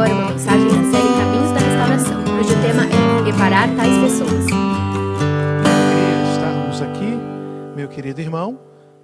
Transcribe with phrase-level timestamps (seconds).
[0.00, 4.46] agora uma mensagem da série Caminhos da Restauração, cujo tema é Reparar tais pessoas.
[5.60, 8.58] Alegria estarmos aqui, meu querido irmão,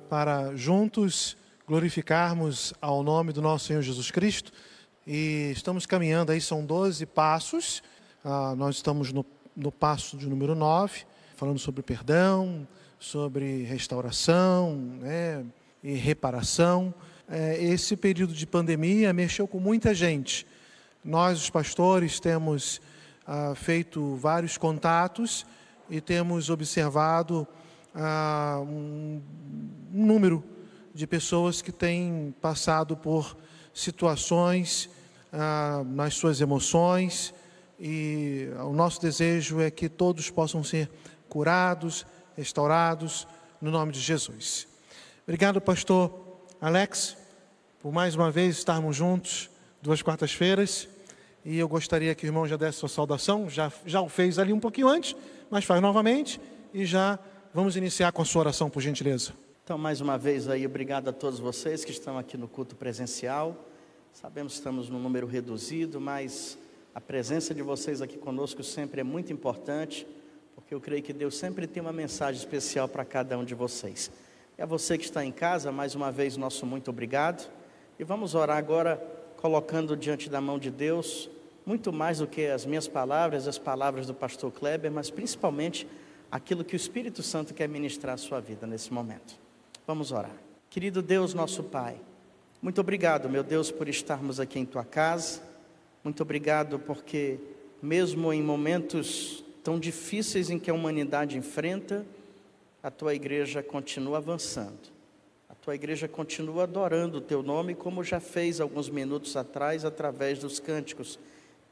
[0.09, 1.37] para juntos
[1.67, 4.51] glorificarmos ao nome do nosso Senhor Jesus Cristo.
[5.07, 7.83] E estamos caminhando aí, são 12 passos.
[8.25, 9.25] Ah, nós estamos no,
[9.55, 11.01] no passo de número 9,
[11.37, 12.67] falando sobre perdão,
[12.99, 15.45] sobre restauração né,
[15.85, 16.95] e reparação.
[17.29, 20.47] É, esse período de pandemia mexeu com muita gente.
[21.07, 22.81] Nós, os pastores, temos
[23.25, 25.47] ah, feito vários contatos
[25.89, 27.47] e temos observado
[27.95, 29.23] ah, um,
[29.89, 30.43] número
[30.93, 33.37] de pessoas que têm passado por
[33.73, 34.91] situações
[35.33, 37.33] ah, nas suas emoções
[37.79, 40.91] e o nosso desejo é que todos possam ser
[41.29, 42.05] curados,
[42.37, 43.29] restaurados,
[43.61, 44.67] no nome de Jesus.
[45.23, 47.17] Obrigado, pastor Alex,
[47.81, 49.49] por mais uma vez estarmos juntos,
[49.81, 50.89] duas quartas-feiras,
[51.49, 54.53] e eu gostaria que o irmão já desse sua saudação, já, já o fez ali
[54.53, 55.15] um pouquinho antes,
[55.49, 56.41] mas faz novamente,
[56.75, 57.21] e já
[57.55, 59.33] vamos iniciar com a sua oração, por gentileza.
[59.63, 63.65] Então, mais uma vez aí, obrigado a todos vocês que estão aqui no culto presencial.
[64.13, 66.59] Sabemos que estamos num número reduzido, mas
[66.93, 70.05] a presença de vocês aqui conosco sempre é muito importante,
[70.57, 74.11] porque eu creio que Deus sempre tem uma mensagem especial para cada um de vocês.
[74.59, 77.49] E a você que está em casa, mais uma vez, nosso muito obrigado.
[78.01, 78.97] E vamos orar agora,
[79.37, 81.31] colocando diante da mão de Deus,
[81.67, 85.87] muito mais do que as minhas palavras, as palavras do pastor Kleber, mas principalmente
[86.31, 89.37] aquilo que o Espírito Santo quer ministrar à sua vida nesse momento.
[89.85, 90.35] Vamos orar.
[90.71, 91.97] Querido Deus, nosso Pai,
[92.63, 95.43] muito obrigado, meu Deus, por estarmos aqui em tua casa.
[96.05, 97.39] Muito obrigado porque,
[97.83, 102.07] mesmo em momentos tão difíceis em que a humanidade enfrenta,
[102.81, 104.95] a tua igreja continua avançando.
[105.49, 110.39] A tua igreja continua adorando o teu nome, como já fez alguns minutos atrás, através
[110.39, 111.19] dos cânticos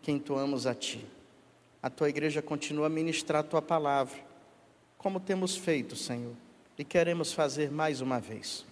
[0.04, 1.02] que entoamos a ti.
[1.82, 4.18] A tua igreja continua a ministrar a tua palavra,
[4.98, 6.34] como temos feito, Senhor,
[6.76, 8.66] e queremos fazer mais uma vez.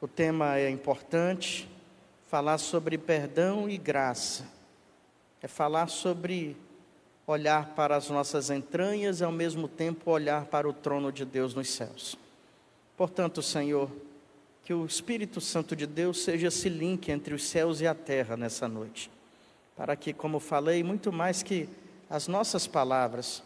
[0.00, 1.68] O tema é importante,
[2.26, 4.44] falar sobre perdão e graça.
[5.40, 6.56] É falar sobre
[7.28, 11.54] olhar para as nossas entranhas e ao mesmo tempo olhar para o trono de Deus
[11.54, 12.18] nos céus.
[12.96, 13.88] Portanto, Senhor,
[14.64, 18.36] que o Espírito Santo de Deus seja esse link entre os céus e a terra
[18.36, 19.10] nessa noite,
[19.76, 21.68] para que, como falei, muito mais que
[22.08, 23.42] as nossas palavras,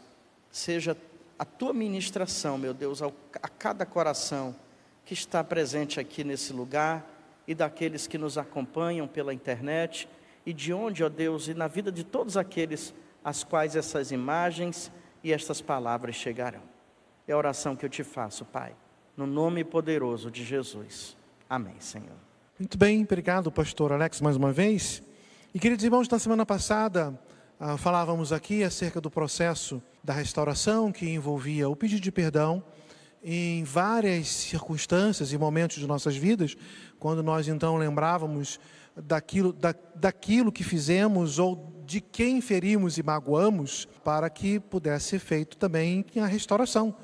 [0.50, 0.96] seja
[1.38, 4.54] a tua ministração, meu Deus, a cada coração
[5.04, 7.04] que está presente aqui nesse lugar
[7.48, 10.08] e daqueles que nos acompanham pela internet
[10.44, 14.92] e de onde, ó Deus, e na vida de todos aqueles às quais essas imagens
[15.24, 16.62] e estas palavras chegarão.
[17.26, 18.74] É a oração que eu te faço, Pai,
[19.16, 21.16] no nome poderoso de Jesus.
[21.48, 22.16] Amém, Senhor.
[22.58, 25.02] Muito bem, obrigado, pastor Alex, mais uma vez.
[25.52, 27.18] E queridos irmãos, na semana passada
[27.58, 32.62] ah, falávamos aqui acerca do processo da restauração que envolvia o pedido de perdão
[33.20, 36.56] em várias circunstâncias e momentos de nossas vidas,
[37.00, 38.60] quando nós então lembrávamos
[38.94, 45.18] daquilo, da, daquilo que fizemos ou de quem ferimos e magoamos, para que pudesse ser
[45.18, 46.94] feito também a restauração.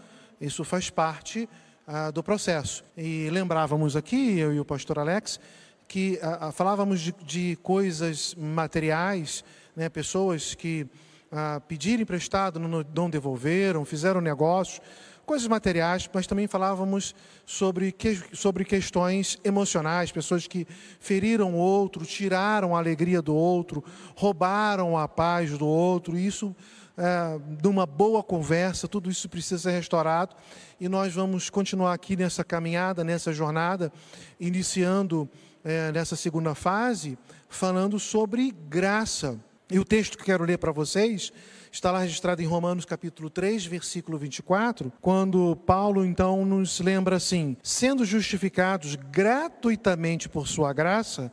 [0.41, 1.49] Isso faz parte
[1.85, 2.85] ah, do processo.
[2.97, 5.41] E lembrávamos aqui, eu e o pastor Alex,
[5.89, 10.87] que ah, ah falávamos de, de, coisas materiais, né, pessoas que
[11.31, 14.81] ah, pediram emprestado, não, não devolveram, fizeram negócios,
[15.27, 17.15] coisas materiais, mas também falávamos
[17.45, 20.67] sobre, que, sobre questões emocionais, pessoas que
[21.01, 23.83] feriram o outro, tiraram a alegria do outro,
[24.15, 26.55] roubaram a paz do outro, isso
[26.97, 30.35] é, numa boa conversa, tudo isso precisa ser restaurado
[30.81, 33.93] e nós vamos continuar aqui nessa caminhada, nessa jornada,
[34.41, 35.29] iniciando
[35.67, 37.19] é, nessa segunda fase,
[37.49, 39.37] falando sobre graça.
[39.69, 41.33] E o texto que quero ler para vocês
[41.73, 47.57] está lá registrado em Romanos capítulo 3, versículo 24, quando Paulo então nos lembra assim:
[47.65, 51.33] sendo justificados gratuitamente por sua graça,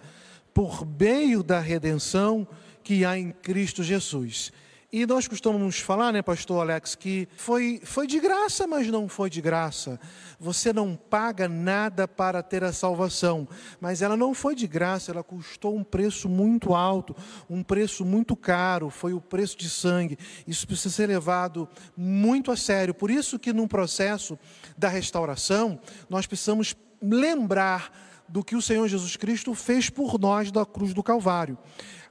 [0.51, 2.47] por meio da redenção
[2.83, 4.51] que há em Cristo Jesus.
[4.95, 9.27] E nós costumamos falar, né, pastor Alex, que foi, foi de graça, mas não foi
[9.27, 9.99] de graça.
[10.39, 13.47] Você não paga nada para ter a salvação,
[13.81, 17.15] mas ela não foi de graça, ela custou um preço muito alto,
[17.49, 20.15] um preço muito caro, foi o preço de sangue.
[20.45, 21.67] Isso precisa ser levado
[21.97, 22.93] muito a sério.
[22.93, 24.37] Por isso que no processo
[24.77, 27.91] da restauração, nós precisamos lembrar
[28.29, 31.57] do que o Senhor Jesus Cristo fez por nós da cruz do Calvário.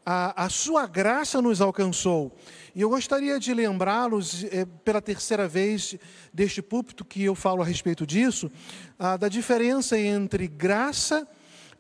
[0.05, 2.37] A, a sua graça nos alcançou.
[2.75, 5.97] E eu gostaria de lembrá-los, é, pela terceira vez
[6.33, 8.51] deste púlpito que eu falo a respeito disso,
[8.99, 11.29] ah, da diferença entre graça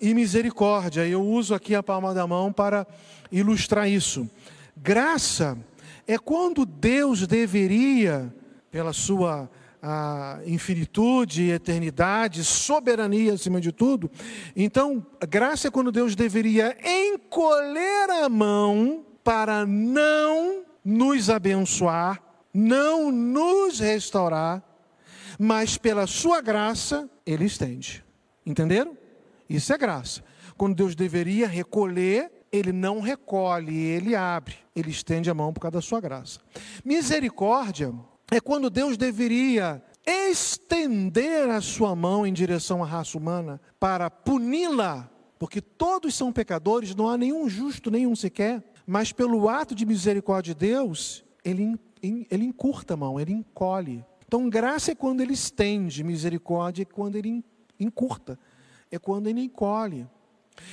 [0.01, 1.07] e misericórdia.
[1.07, 2.87] Eu uso aqui a palma da mão para
[3.31, 4.29] ilustrar isso.
[4.77, 5.57] Graça
[6.07, 8.35] é quando Deus deveria,
[8.71, 9.51] pela sua
[9.83, 14.09] a infinitude, eternidade, soberania acima de tudo.
[14.55, 22.23] Então, graça é quando Deus deveria encolher a mão para não nos abençoar,
[22.55, 24.63] não nos restaurar,
[25.39, 28.05] mas pela sua graça ele estende.
[28.47, 28.97] Entenderam?
[29.49, 30.23] Isso é graça.
[30.57, 35.79] Quando Deus deveria recolher, ele não recolhe, ele abre, ele estende a mão por causa
[35.79, 36.39] da sua graça.
[36.85, 37.93] Misericórdia
[38.33, 45.11] é quando Deus deveria estender a sua mão em direção à raça humana para puni-la,
[45.39, 50.55] porque todos são pecadores, não há nenhum justo, nenhum sequer, mas pelo ato de misericórdia
[50.55, 54.05] de Deus, ele, ele encurta a mão, ele encolhe.
[54.27, 57.45] Então, graça é quando ele estende, misericórdia é quando ele
[57.79, 58.39] encurta,
[58.91, 60.09] é quando ele encolhe.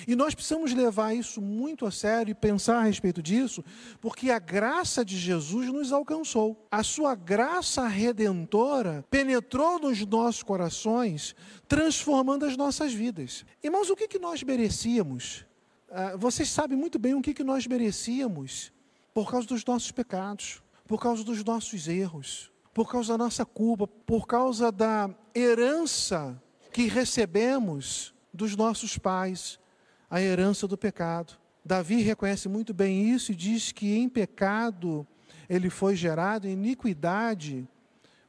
[0.07, 3.63] E nós precisamos levar isso muito a sério e pensar a respeito disso,
[4.01, 6.67] porque a graça de Jesus nos alcançou.
[6.71, 11.35] A sua graça redentora penetrou nos nossos corações,
[11.67, 13.45] transformando as nossas vidas.
[13.63, 15.45] Irmãos, o que, que nós merecíamos?
[15.91, 18.71] Ah, vocês sabem muito bem o que, que nós merecíamos
[19.13, 23.87] por causa dos nossos pecados, por causa dos nossos erros, por causa da nossa culpa,
[23.87, 26.41] por causa da herança
[26.71, 29.59] que recebemos dos nossos pais
[30.09, 31.33] a herança do pecado.
[31.63, 35.05] Davi reconhece muito bem isso e diz que em pecado
[35.49, 37.67] ele foi gerado, em iniquidade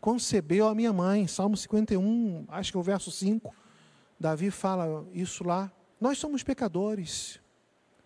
[0.00, 1.26] concebeu a minha mãe.
[1.26, 3.54] Salmo 51, acho que é o verso 5.
[4.18, 5.70] Davi fala isso lá.
[6.00, 7.38] Nós somos pecadores,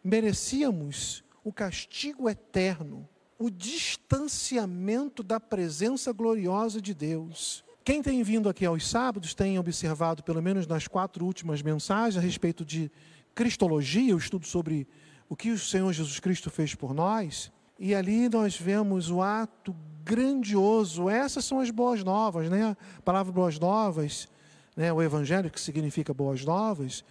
[0.03, 7.65] merecíamos o castigo eterno, o distanciamento da presença gloriosa de Deus.
[7.85, 12.21] Quem tem vindo aqui aos sábados tem observado, pelo menos nas quatro últimas mensagens, a
[12.21, 12.91] respeito de
[13.35, 14.87] Cristologia, o estudo sobre
[15.29, 19.75] o que o Senhor Jesus Cristo fez por nós, e ali nós vemos o ato
[20.05, 21.09] grandioso.
[21.09, 22.77] Essas são as boas novas, né?
[22.99, 24.29] A palavra boas novas,
[24.77, 24.93] né?
[24.93, 27.05] o evangelho que significa boas novas.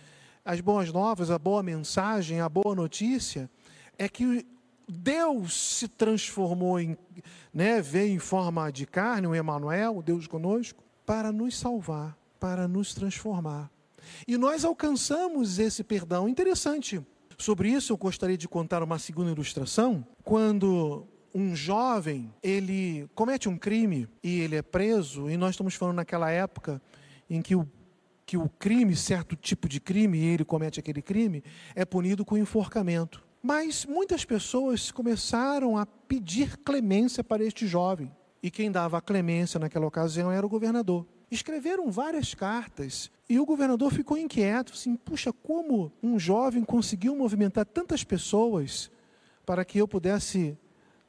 [0.46, 3.50] As boas novas, a boa mensagem, a boa notícia
[3.98, 4.46] é que
[4.88, 6.98] Deus se transformou em,
[7.54, 12.68] né, veio em forma de carne, o Emanuel, o Deus conosco, para nos salvar, para
[12.68, 13.72] nos transformar.
[14.28, 16.28] E nós alcançamos esse perdão.
[16.28, 17.02] Interessante.
[17.38, 23.58] Sobre isso eu gostaria de contar uma segunda ilustração, quando um jovem, ele comete um
[23.58, 26.80] crime e ele é preso, e nós estamos falando naquela época
[27.28, 27.68] em que o
[28.26, 31.44] que o crime, certo tipo de crime, e ele comete aquele crime,
[31.76, 33.24] é punido com enforcamento.
[33.42, 38.10] Mas muitas pessoas começaram a pedir clemência para este jovem.
[38.42, 41.06] E quem dava a clemência naquela ocasião era o governador.
[41.34, 47.66] Escreveram várias cartas e o governador ficou inquieto, assim, puxa, como um jovem conseguiu movimentar
[47.66, 48.92] tantas pessoas
[49.44, 50.56] para que eu pudesse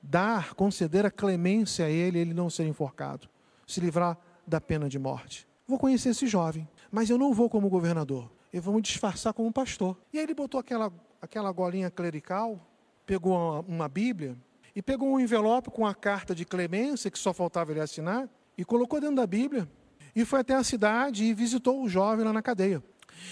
[0.02, 3.28] dar, conceder a clemência a ele, ele não ser enforcado,
[3.66, 4.16] se livrar
[4.46, 5.46] da pena de morte.
[5.68, 9.52] Vou conhecer esse jovem, mas eu não vou como governador, eu vou me disfarçar como
[9.52, 9.94] pastor.
[10.10, 10.90] E aí ele botou aquela,
[11.20, 12.58] aquela golinha clerical,
[13.04, 14.38] pegou uma, uma Bíblia
[14.74, 18.26] e pegou um envelope com a carta de clemência, que só faltava ele assinar,
[18.56, 19.68] e colocou dentro da Bíblia
[20.14, 22.82] e foi até a cidade e visitou o jovem lá na cadeia.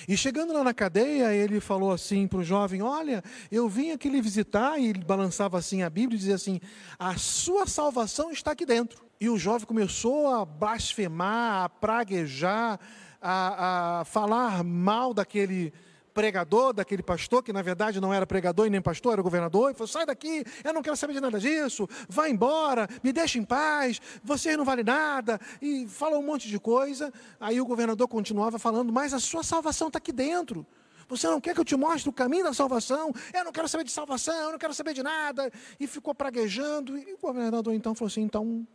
[0.08, 4.08] E chegando lá na cadeia, ele falou assim para o jovem: Olha, eu vim aqui
[4.08, 6.60] lhe visitar, e ele balançava assim a Bíblia e dizia assim:
[6.98, 9.04] A sua salvação está aqui dentro.
[9.20, 12.80] E o jovem começou a blasfemar, a praguejar,
[13.20, 15.72] a, a falar mal daquele
[16.12, 19.74] pregador, daquele pastor, que na verdade não era pregador e nem pastor, era governador, e
[19.74, 23.44] falou: sai daqui, eu não quero saber de nada disso, vai embora, me deixa em
[23.44, 27.12] paz, vocês não valem nada, e falou um monte de coisa.
[27.40, 30.66] Aí o governador continuava falando, mas a sua salvação está aqui dentro.
[31.08, 33.12] Você não quer que eu te mostre o caminho da salvação?
[33.34, 35.52] Eu não quero saber de salvação, eu não quero saber de nada.
[35.78, 36.96] E ficou praguejando.
[36.96, 38.66] E o governador então falou assim: então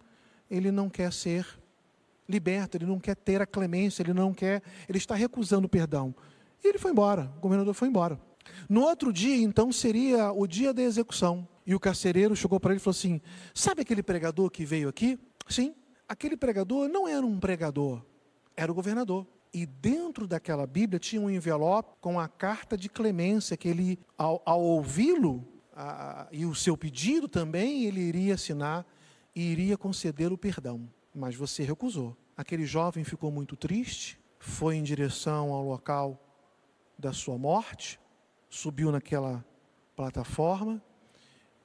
[0.49, 1.47] ele não quer ser
[2.27, 6.13] liberto, ele não quer ter a clemência, ele não quer, ele está recusando o perdão.
[6.63, 8.19] E ele foi embora, o governador foi embora.
[8.69, 11.47] No outro dia, então, seria o dia da execução.
[11.65, 13.21] E o carcereiro chegou para ele e falou assim:
[13.53, 15.19] Sabe aquele pregador que veio aqui?
[15.49, 15.75] Sim,
[16.07, 18.01] aquele pregador não era um pregador,
[18.55, 19.27] era o governador.
[19.53, 24.41] E dentro daquela Bíblia tinha um envelope com a carta de clemência que ele, ao,
[24.45, 25.45] ao ouvi-lo,
[26.31, 28.85] e o seu pedido também, ele iria assinar
[29.35, 30.89] e iria conceder o perdão.
[31.13, 32.15] Mas você recusou.
[32.35, 36.26] Aquele jovem ficou muito triste, foi em direção ao local
[36.97, 37.99] da sua morte,
[38.49, 39.45] subiu naquela
[39.95, 40.81] plataforma,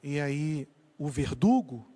[0.02, 1.86] e aí o verdugo,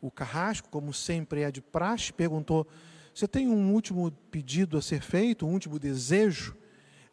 [0.00, 2.66] o carrasco, como sempre é de praxe, perguntou:
[3.14, 6.56] Você tem um último pedido a ser feito, um último desejo?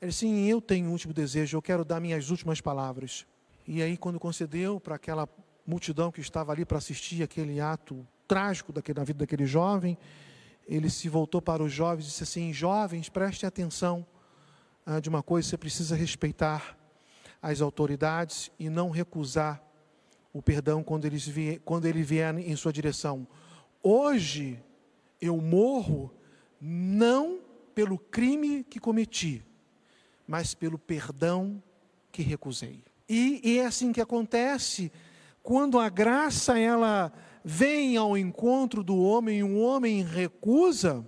[0.02, 3.26] Ele disse: Sim, eu tenho um último desejo, eu quero dar minhas últimas palavras.
[3.66, 5.28] E aí, quando concedeu para aquela
[5.66, 9.98] multidão que estava ali para assistir aquele ato trágico daquele, na vida daquele jovem,
[10.68, 14.06] ele se voltou para os jovens e disse assim: Jovens, prestem atenção
[14.86, 16.78] ah, de uma coisa, você precisa respeitar
[17.42, 19.62] as autoridades e não recusar
[20.34, 23.28] o perdão quando, eles vier, quando ele vier em sua direção.
[23.82, 24.60] Hoje
[25.22, 26.12] eu morro
[26.60, 27.40] não
[27.76, 29.44] pelo crime que cometi,
[30.28, 31.62] mas pelo perdão
[32.12, 32.84] que recusei.
[33.08, 34.92] E, e é assim que acontece
[35.42, 37.12] quando a graça ela
[37.44, 41.06] vem ao encontro do homem e um homem recusa,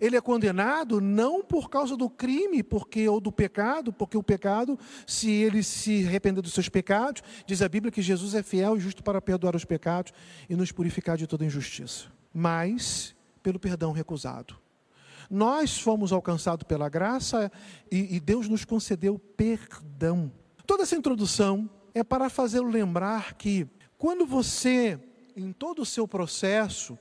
[0.00, 4.78] ele é condenado não por causa do crime, porque ou do pecado, porque o pecado,
[5.06, 8.80] se ele se arrepender dos seus pecados, diz a Bíblia que Jesus é fiel e
[8.80, 10.12] justo para perdoar os pecados
[10.48, 12.06] e nos purificar de toda injustiça.
[12.32, 14.56] Mas pelo perdão recusado.
[15.28, 17.50] Nós fomos alcançados pela graça
[17.90, 20.30] e, e Deus nos concedeu perdão.
[20.66, 23.66] Toda essa introdução é para fazê-lo lembrar que
[23.98, 24.98] quando você,
[25.36, 26.98] em todo o seu processo,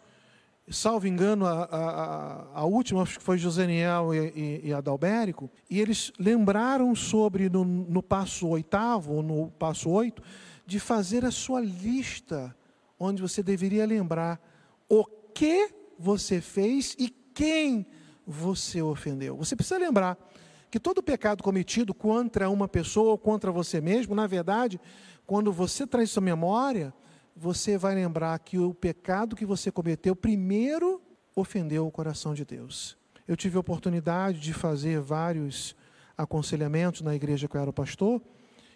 [0.70, 5.80] salvo engano, a, a, a última acho que foi Joseniel e, e, e, Adalbérico, e
[5.80, 10.22] eles lembraram sobre, no, no passo oitavo, no passo oito,
[10.66, 12.56] de fazer a sua lista,
[13.00, 14.40] onde você deveria lembrar
[14.88, 17.86] o que você fez e quem
[18.26, 19.36] você ofendeu.
[19.38, 20.18] Você precisa lembrar
[20.70, 24.80] que todo pecado cometido contra uma pessoa ou contra você mesmo, na verdade,
[25.26, 26.94] quando você traz sua memória,
[27.36, 31.02] você vai lembrar que o pecado que você cometeu primeiro
[31.36, 32.98] ofendeu o coração de Deus.
[33.28, 35.76] Eu tive a oportunidade de fazer vários
[36.18, 38.22] aconselhamentos na igreja que eu era pastor,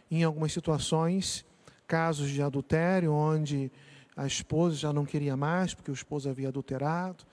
[0.09, 1.45] em algumas situações,
[1.87, 3.71] casos de adultério, onde
[4.15, 7.25] a esposa já não queria mais, porque o esposo havia adulterado,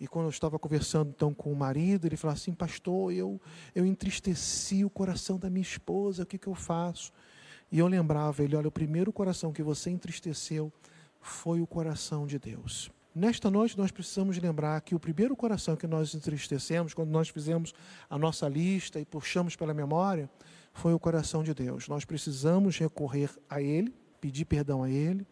[0.00, 3.40] e quando eu estava conversando então com o marido, ele falou assim: Pastor, eu,
[3.74, 7.12] eu entristeci o coração da minha esposa, o que, que eu faço?
[7.74, 10.72] E eu lembrava ele: Olha, o primeiro coração que você entristeceu
[11.20, 12.88] foi o coração de Deus.
[13.12, 17.74] Nesta noite, nós precisamos lembrar que o primeiro coração que nós entristecemos, quando nós fizemos
[18.08, 20.30] a nossa lista e puxamos pela memória,
[20.72, 21.88] foi o coração de Deus.
[21.88, 25.26] Nós precisamos recorrer a Ele, pedir perdão a Ele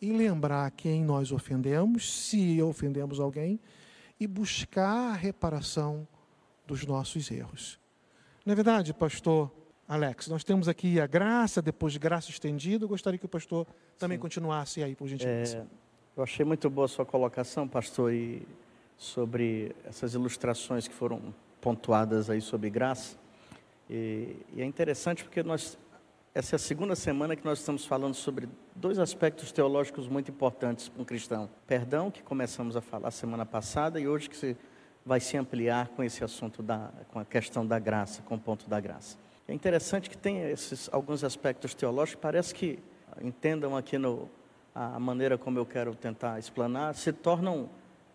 [0.00, 3.58] e lembrar quem nós ofendemos, se ofendemos alguém,
[4.20, 6.06] e buscar a reparação
[6.64, 7.76] dos nossos erros.
[8.46, 9.50] Não é verdade, pastor
[9.88, 10.28] Alex?
[10.28, 12.84] Nós temos aqui a graça, depois de graça estendida.
[12.84, 13.66] Eu gostaria que o pastor
[13.98, 14.22] também Sim.
[14.22, 15.58] continuasse aí, por gentileza.
[15.58, 15.66] É,
[16.14, 18.46] eu achei muito boa a sua colocação, pastor, e
[18.98, 23.16] sobre essas ilustrações que foram pontuadas aí sobre graça.
[23.88, 25.78] E, e é interessante porque nós
[26.34, 30.88] essa é a segunda semana que nós estamos falando sobre dois aspectos teológicos muito importantes
[30.88, 31.48] para um cristão.
[31.66, 34.56] Perdão, que começamos a falar semana passada, e hoje que se
[35.04, 38.68] vai se ampliar com esse assunto da com a questão da graça, com o ponto
[38.68, 39.16] da graça.
[39.48, 42.78] É interessante que tem esses alguns aspectos teológicos, parece que
[43.22, 44.28] entendam aqui no
[44.74, 47.70] a maneira como eu quero tentar explanar, se tornam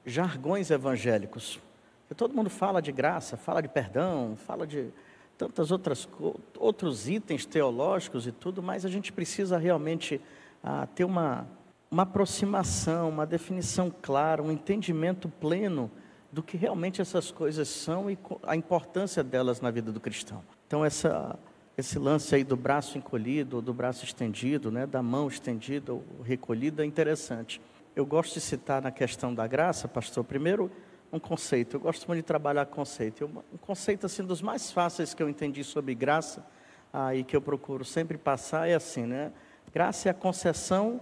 [0.05, 1.59] jargões evangélicos.
[2.01, 4.93] Porque todo mundo fala de graça, fala de perdão, fala de
[5.35, 6.07] tantas outras
[6.57, 10.21] outros itens teológicos e tudo, mas a gente precisa realmente
[10.63, 11.47] ah, ter uma
[11.89, 15.91] uma aproximação, uma definição clara, um entendimento pleno
[16.31, 20.43] do que realmente essas coisas são e a importância delas na vida do cristão.
[20.67, 21.37] Então essa
[21.75, 26.83] esse lance aí do braço encolhido, do braço estendido, né, da mão estendida ou recolhida
[26.83, 27.59] é interessante.
[27.95, 30.69] Eu gosto de citar na questão da graça, pastor, primeiro
[31.11, 31.75] um conceito.
[31.75, 33.29] Eu gosto muito de trabalhar conceito.
[33.51, 36.45] Um conceito assim dos mais fáceis que eu entendi sobre graça
[36.91, 39.31] aí que eu procuro sempre passar é assim, né?
[39.73, 41.01] Graça é a concessão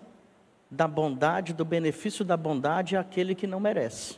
[0.70, 4.18] da bondade, do benefício da bondade àquele que não merece,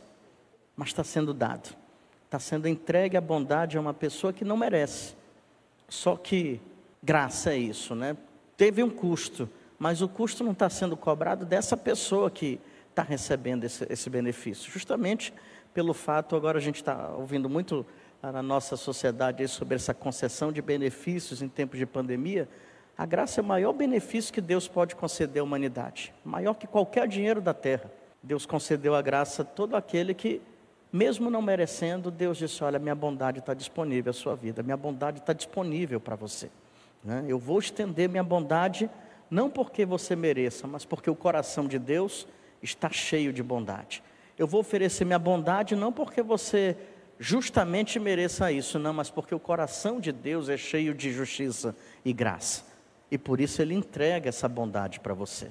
[0.76, 1.76] mas está sendo dado.
[2.24, 5.16] Está sendo entregue a bondade a uma pessoa que não merece.
[5.88, 6.60] Só que
[7.02, 8.16] graça é isso, né?
[8.56, 9.48] Teve um custo,
[9.78, 12.60] mas o custo não está sendo cobrado dessa pessoa que
[12.90, 14.70] está recebendo esse, esse benefício.
[14.70, 15.32] Justamente
[15.74, 17.84] pelo fato, agora a gente está ouvindo muito
[18.22, 22.48] na nossa sociedade sobre essa concessão de benefícios em tempos de pandemia.
[22.96, 27.08] A graça é o maior benefício que Deus pode conceder à humanidade, maior que qualquer
[27.08, 27.90] dinheiro da terra.
[28.22, 30.40] Deus concedeu a graça a todo aquele que,
[30.94, 35.18] mesmo não merecendo, Deus disse: Olha, minha bondade está disponível à sua vida, minha bondade
[35.18, 36.48] está disponível para você.
[37.02, 37.24] Né?
[37.26, 38.88] Eu vou estender minha bondade,
[39.28, 42.28] não porque você mereça, mas porque o coração de Deus
[42.62, 44.04] está cheio de bondade.
[44.38, 46.76] Eu vou oferecer minha bondade não porque você
[47.18, 51.74] justamente mereça isso, não, mas porque o coração de Deus é cheio de justiça
[52.04, 52.66] e graça.
[53.10, 55.50] E por isso ele entrega essa bondade para você.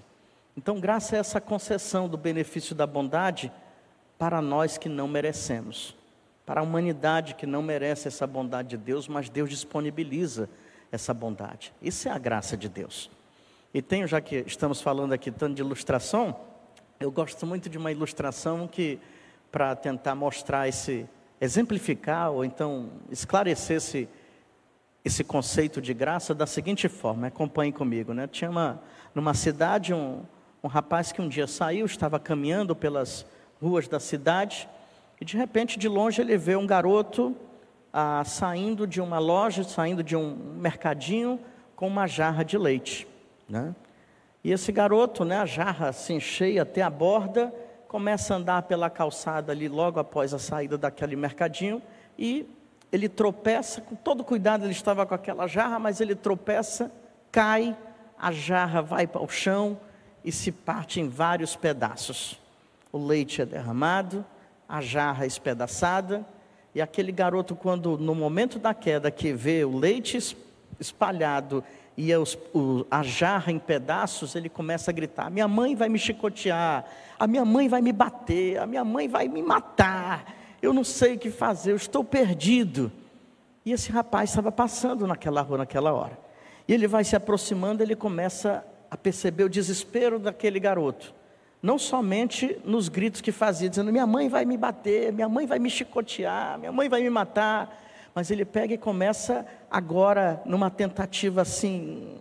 [0.56, 3.52] Então, graça é essa concessão do benefício da bondade
[4.24, 5.94] para nós que não merecemos.
[6.46, 10.50] para a humanidade que não merece essa bondade de Deus, mas Deus disponibiliza
[10.94, 11.74] essa bondade.
[11.82, 13.12] Isso é a graça de Deus.
[13.74, 16.40] E tenho, já que estamos falando aqui tanto de ilustração,
[17.02, 18.98] eu gosto muito de uma ilustração que,
[19.52, 21.06] para tentar mostrar esse,
[21.42, 24.08] exemplificar ou então esclarecer esse,
[25.04, 28.26] esse conceito de graça da seguinte forma, acompanhe comigo, né?
[28.28, 28.82] Tinha uma,
[29.14, 30.24] numa cidade um,
[30.64, 33.26] um rapaz que um dia saiu, estava caminhando pelas
[33.64, 34.68] ruas da cidade,
[35.22, 37.34] e de repente, de longe, ele vê um garoto
[37.94, 41.40] ah, saindo de uma loja, saindo de um mercadinho,
[41.76, 43.08] com uma jarra de leite.
[43.48, 43.74] Né?
[44.44, 47.54] E esse garoto, né, a jarra assim cheia até a borda,
[47.88, 51.82] começa a andar pela calçada ali logo após a saída daquele mercadinho
[52.18, 52.46] e
[52.92, 56.92] ele tropeça, com todo cuidado ele estava com aquela jarra, mas ele tropeça,
[57.32, 57.78] cai,
[58.20, 59.80] a jarra vai para o chão
[60.24, 62.43] e se parte em vários pedaços.
[62.94, 64.24] O leite é derramado,
[64.70, 66.24] a jarra espedaçada,
[66.76, 70.38] e aquele garoto, quando no momento da queda que vê o leite
[70.80, 71.64] espalhado
[71.98, 76.86] e o, a jarra em pedaços, ele começa a gritar: Minha mãe vai me chicotear,
[77.18, 80.32] a minha mãe vai me bater, a minha mãe vai me matar,
[80.62, 82.92] eu não sei o que fazer, eu estou perdido.
[83.66, 86.20] E esse rapaz estava passando naquela rua naquela hora.
[86.68, 91.23] E ele vai se aproximando, ele começa a perceber o desespero daquele garoto
[91.64, 95.60] não somente nos gritos que fazia, dizendo: minha mãe vai me bater, minha mãe vai
[95.60, 97.82] me chicotear, minha mãe vai me matar.
[98.14, 102.16] Mas ele pega e começa agora, numa tentativa assim,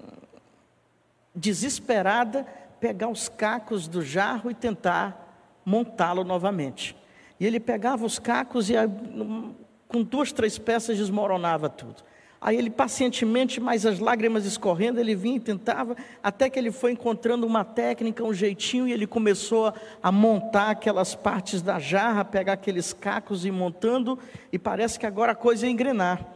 [1.35, 2.47] desesperada,
[2.81, 6.97] pegar os cacos do jarro e tentar montá-lo novamente.
[7.39, 8.75] E ele pegava os cacos e
[9.89, 12.03] com duas, três peças desmoronava tudo.
[12.45, 16.91] Aí ele pacientemente, mas as lágrimas escorrendo, ele vinha e tentava, até que ele foi
[16.91, 19.73] encontrando uma técnica, um jeitinho, e ele começou
[20.03, 24.19] a montar aquelas partes da jarra, pegar aqueles cacos e ir montando,
[24.53, 26.27] e parece que agora a coisa ia engrenar.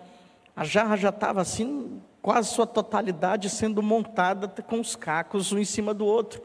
[0.55, 5.65] A jarra já estava assim, quase sua totalidade sendo montada com os cacos um em
[5.65, 6.41] cima do outro.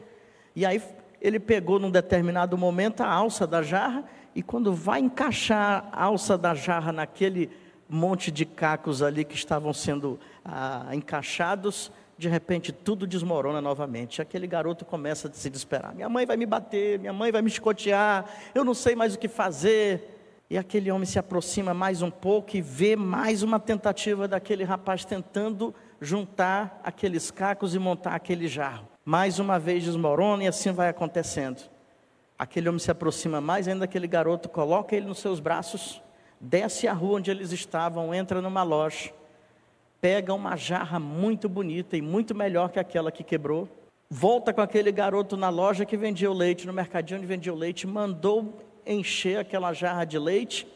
[0.56, 0.82] E aí
[1.20, 6.36] ele pegou num determinado momento a alça da jarra, e quando vai encaixar a alça
[6.36, 7.61] da jarra naquele
[7.92, 14.22] monte de cacos ali que estavam sendo ah, encaixados, de repente tudo desmorona novamente.
[14.22, 17.48] Aquele garoto começa a se desesperar: minha mãe vai me bater, minha mãe vai me
[17.48, 18.24] escotear,
[18.54, 20.08] eu não sei mais o que fazer.
[20.48, 25.02] E aquele homem se aproxima mais um pouco e vê mais uma tentativa daquele rapaz
[25.02, 28.86] tentando juntar aqueles cacos e montar aquele jarro.
[29.02, 31.62] Mais uma vez desmorona e assim vai acontecendo.
[32.38, 36.01] Aquele homem se aproxima mais ainda, aquele garoto coloca ele nos seus braços
[36.42, 39.12] desce a rua onde eles estavam, entra numa loja,
[40.00, 43.68] pega uma jarra muito bonita e muito melhor que aquela que quebrou,
[44.10, 47.56] volta com aquele garoto na loja que vendia o leite, no mercadinho onde vendia o
[47.56, 50.66] leite, mandou encher aquela jarra de leite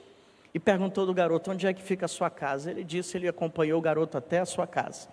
[0.55, 2.71] e perguntou do garoto: onde é que fica a sua casa?
[2.71, 5.09] Ele disse: ele acompanhou o garoto até a sua casa.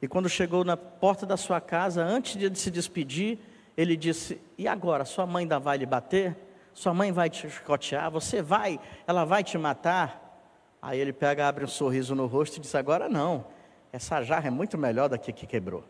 [0.00, 3.38] E quando chegou na porta da sua casa, antes de se despedir,
[3.76, 6.36] ele disse: E agora, sua mãe ainda vai lhe bater?
[6.74, 10.20] Sua mãe vai te chicotear, você vai, ela vai te matar.
[10.80, 13.46] Aí ele pega, abre um sorriso no rosto e diz: Agora não,
[13.92, 15.84] essa jarra é muito melhor da que quebrou.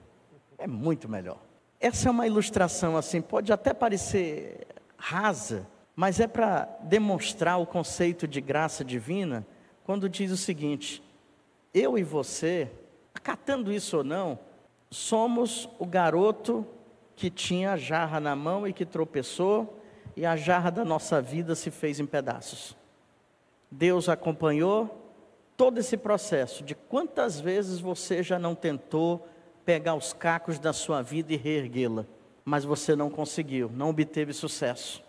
[0.58, 1.38] É muito melhor.
[1.80, 4.66] Essa é uma ilustração assim, pode até parecer
[4.96, 5.66] rasa,
[5.96, 9.46] mas é para demonstrar o conceito de graça divina,
[9.84, 11.02] quando diz o seguinte:
[11.74, 12.70] eu e você,
[13.14, 14.38] acatando isso ou não,
[14.90, 16.66] somos o garoto
[17.16, 19.81] que tinha a jarra na mão e que tropeçou
[20.16, 22.76] e a jarra da nossa vida se fez em pedaços.
[23.70, 25.02] Deus acompanhou
[25.56, 29.26] todo esse processo de quantas vezes você já não tentou
[29.64, 32.04] pegar os cacos da sua vida e reerguê-la,
[32.44, 35.02] mas você não conseguiu, não obteve sucesso.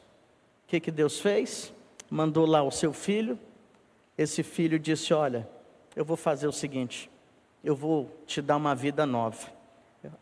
[0.66, 1.74] O que, que Deus fez?
[2.10, 3.38] Mandou lá o seu filho.
[4.18, 5.48] Esse filho disse: Olha,
[5.96, 7.10] eu vou fazer o seguinte,
[7.64, 9.52] eu vou te dar uma vida nova.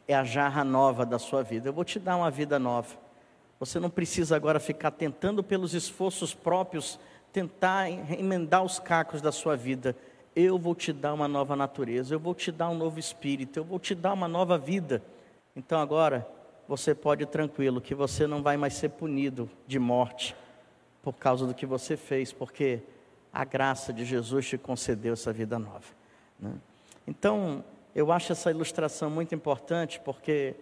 [0.08, 1.70] É a jarra nova da sua vida.
[1.70, 2.96] Eu vou te dar uma vida nova.
[3.62, 7.00] Você não precisa agora ficar tentando pelos esforços próprios
[7.32, 9.96] tentar emendar os cacos da sua vida.
[10.36, 13.64] Eu vou te dar uma nova natureza, eu vou te dar um novo espírito, eu
[13.64, 15.04] vou te dar uma nova vida.
[15.56, 16.28] Então agora
[16.68, 20.36] você pode ir tranquilo que você não vai mais ser punido de morte
[21.04, 22.80] por causa do que você fez, porque
[23.32, 25.86] a graça de Jesus te concedeu essa vida nova.
[26.40, 26.52] Né?
[27.08, 30.56] Então, eu acho essa ilustração muito importante, porque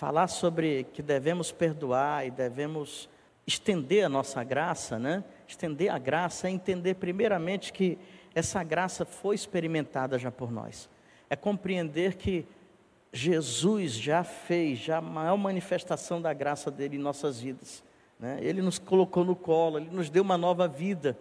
[0.00, 3.06] falar sobre que devemos perdoar e devemos
[3.46, 5.22] estender a nossa graça, né?
[5.46, 7.98] Estender a graça é entender primeiramente que
[8.34, 10.88] essa graça foi experimentada já por nós.
[11.28, 12.46] É compreender que
[13.12, 17.84] Jesus já fez, já a maior manifestação da graça dele em nossas vidas.
[18.18, 18.38] Né?
[18.40, 21.14] Ele nos colocou no colo, ele nos deu uma nova vida.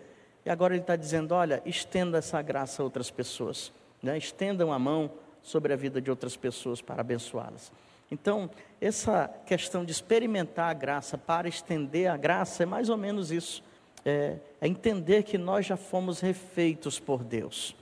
[0.46, 4.18] E agora ele está dizendo: olha, estenda essa graça a outras pessoas, né?
[4.18, 5.12] estendam a mão
[5.44, 7.74] sobre a vida de outras pessoas para abençoá-las.
[8.12, 8.50] Então,
[8.82, 13.63] essa questão de experimentar a graça para estender a graça é mais ou menos isso.
[14.06, 17.76] É, é entender que nós já fomos refeitos por Deus.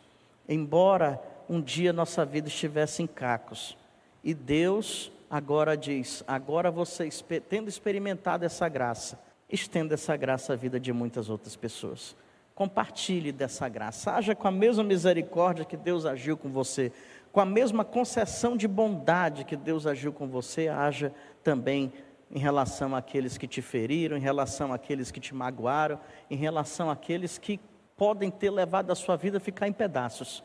[0.49, 3.77] Embora um dia nossa vida estivesse em cacos.
[4.23, 7.09] E Deus agora diz: agora você,
[7.49, 12.15] tendo experimentado essa graça, estenda essa graça à vida de muitas outras pessoas.
[12.53, 14.11] Compartilhe dessa graça.
[14.13, 16.91] Haja com a mesma misericórdia que Deus agiu com você
[17.37, 21.93] com a mesma concessão de bondade que Deus agiu com você, haja também
[22.31, 25.99] em relação àqueles que te feriram, em relação àqueles que te magoaram,
[26.31, 27.59] em relação àqueles que
[27.95, 30.43] podem ter levado a sua vida a ficar em pedaços,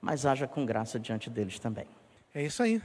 [0.00, 1.88] mas haja com graça diante deles também.
[2.32, 2.80] É isso aí.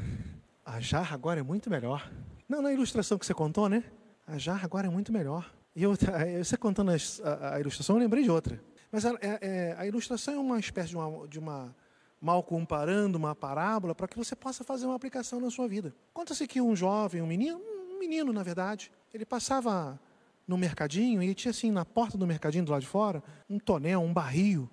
[0.65, 2.11] A jarra agora é muito melhor.
[2.49, 3.83] Não, na ilustração que você contou, né?
[4.25, 5.47] A jarra agora é muito melhor.
[5.75, 5.93] E eu,
[6.43, 8.59] você contando a, a, ilustração, eu lembrei de outra.
[8.91, 11.75] Mas a, é, é, a ilustração é uma espécie de uma, de uma
[12.21, 15.93] mal comparando uma parábola, para que você possa fazer uma aplicação na sua vida.
[16.13, 17.59] Conta-se que um jovem, um menino,
[17.91, 19.99] um menino na verdade, ele passava
[20.47, 24.01] no mercadinho e tinha assim na porta do mercadinho do lado de fora um tonel,
[24.01, 24.69] um barril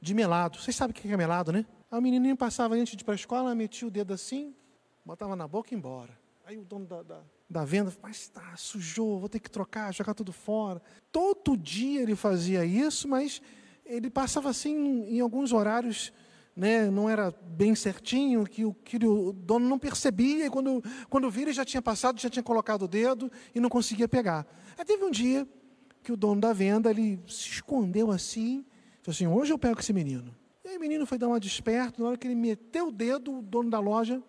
[0.00, 0.58] de melado.
[0.58, 1.66] Vocês sabem o que é melado, né?
[1.90, 4.54] Aí o menininho passava antes de ir para a escola, metia o dedo assim,
[5.04, 6.16] botava na boca e embora.
[6.46, 10.14] Aí o dono da, da, da venda, mas tá, sujou, vou ter que trocar, jogar
[10.14, 10.80] tudo fora.
[11.10, 13.42] Todo dia ele fazia isso, mas
[13.84, 16.12] ele passava assim em alguns horários
[16.58, 21.30] né, não era bem certinho, que o, que o dono não percebia, e quando, quando
[21.30, 24.44] vira já tinha passado, já tinha colocado o dedo e não conseguia pegar.
[24.76, 25.46] Aí teve um dia
[26.02, 28.66] que o dono da venda, ele se escondeu assim,
[29.02, 30.34] falou assim, hoje eu pego esse menino.
[30.64, 33.38] E aí o menino foi dar uma desperto, na hora que ele meteu o dedo,
[33.38, 34.20] o dono da loja,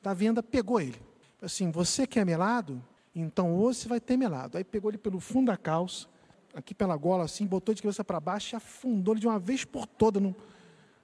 [0.00, 0.92] da venda, pegou ele.
[0.92, 2.80] Falou assim, você quer melado?
[3.12, 4.58] Então hoje você vai ter melado.
[4.58, 6.06] Aí pegou ele pelo fundo da calça,
[6.54, 9.64] aqui pela gola assim, botou de cabeça para baixo e afundou ele de uma vez
[9.64, 10.36] por toda no,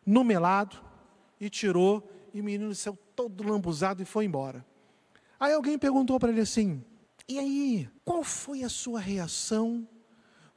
[0.04, 0.76] no melado
[1.40, 4.64] e tirou, e o menino saiu todo lambuzado e foi embora.
[5.38, 6.84] Aí alguém perguntou para ele assim:
[7.28, 9.88] E aí, qual foi a sua reação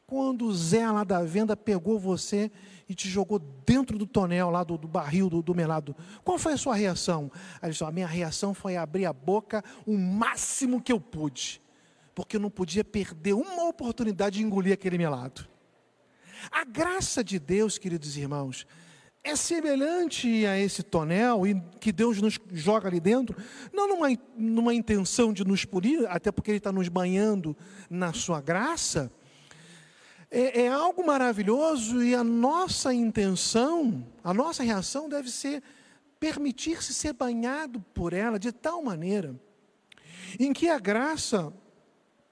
[0.05, 2.51] quando o Zé lá da venda pegou você
[2.87, 5.95] e te jogou dentro do tonel lá do, do barril do, do, melado?
[6.23, 7.31] Qual foi a sua reação?
[7.61, 11.61] Aí ele disse: A minha reação foi abrir a boca o máximo que eu pude,
[12.13, 15.47] porque eu não podia perder uma oportunidade de engolir aquele melado.
[16.51, 18.67] A graça de Deus, queridos irmãos,
[19.23, 23.35] é semelhante a esse tonel e que Deus nos joga ali dentro,
[23.71, 27.55] não numa, numa intenção de nos punir, até porque Ele está nos banhando
[27.89, 29.09] na sua graça,
[30.29, 35.63] é, é algo maravilhoso e a nossa intenção, a nossa reação deve ser
[36.19, 39.39] permitir-se ser banhado por ela de tal maneira
[40.39, 41.53] em que a graça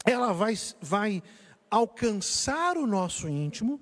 [0.06, 1.24] ela vai, vai
[1.70, 3.80] alcançar o nosso íntimo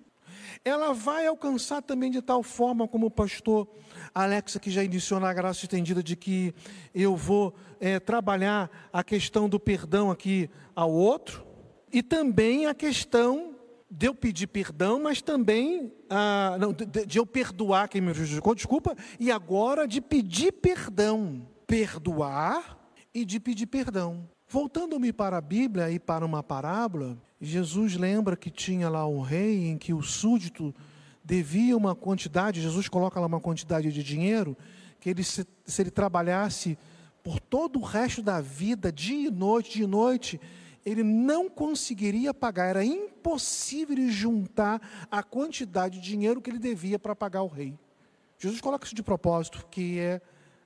[0.63, 3.67] ela vai alcançar também de tal forma, como o pastor
[4.13, 6.53] Alex que já iniciou na graça estendida, de que
[6.93, 11.45] eu vou é, trabalhar a questão do perdão aqui ao outro,
[11.91, 13.55] e também a questão
[13.89, 18.53] de eu pedir perdão, mas também ah, não, de, de, eu perdoar quem me prejudicou,
[18.53, 22.77] desculpa, e agora de pedir perdão, perdoar
[23.13, 24.29] e de pedir perdão.
[24.47, 29.67] Voltando-me para a Bíblia e para uma parábola, Jesus lembra que tinha lá um rei
[29.67, 30.75] em que o súdito
[31.23, 34.57] devia uma quantidade, Jesus coloca lá uma quantidade de dinheiro,
[34.99, 36.77] que ele se, se ele trabalhasse
[37.23, 40.41] por todo o resto da vida, dia e noite, dia e noite,
[40.85, 46.97] ele não conseguiria pagar, era impossível ele juntar a quantidade de dinheiro que ele devia
[46.97, 47.77] para pagar o rei.
[48.37, 50.21] Jesus coloca isso de propósito, que é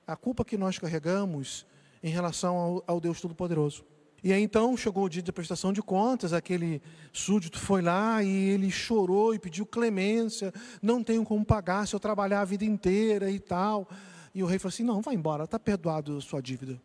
[0.07, 1.65] a culpa que nós carregamos
[2.01, 3.83] em relação ao, ao Deus Todo-Poderoso.
[4.23, 6.81] E aí então chegou o dia da prestação de contas, aquele
[7.12, 11.99] súdito foi lá e ele chorou e pediu clemência, não tenho como pagar se eu
[11.99, 13.86] trabalhar a vida inteira e tal.
[14.33, 16.81] E o rei falou assim: não, vai embora, está perdoado a sua dívida.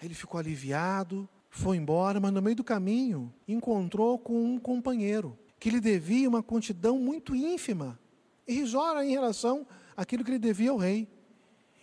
[0.00, 5.38] Aí ele ficou aliviado, foi embora, mas no meio do caminho encontrou com um companheiro
[5.58, 8.00] que lhe devia uma quantidão muito ínfima,
[8.48, 11.06] irrisória em relação àquilo que ele devia ao rei.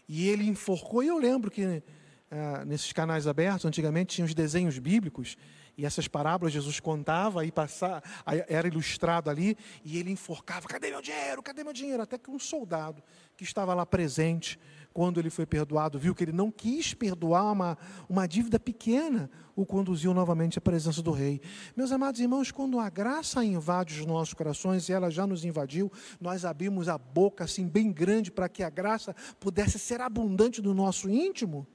[0.09, 1.83] E ele enforcou, e eu lembro que
[2.29, 5.37] ah, nesses canais abertos, antigamente tinha os desenhos bíblicos,
[5.77, 11.01] e essas parábolas Jesus contava, aí passava, era ilustrado ali, e ele enforcava: cadê meu
[11.01, 11.41] dinheiro?
[11.43, 12.01] Cadê meu dinheiro?
[12.01, 13.01] Até que um soldado
[13.37, 14.59] que estava lá presente,
[14.91, 17.77] quando ele foi perdoado, viu que ele não quis perdoar uma,
[18.09, 21.39] uma dívida pequena, o conduziu novamente à presença do rei.
[21.75, 25.91] Meus amados irmãos, quando a graça invade os nossos corações, e ela já nos invadiu,
[26.19, 30.73] nós abrimos a boca assim bem grande para que a graça pudesse ser abundante no
[30.73, 31.67] nosso íntimo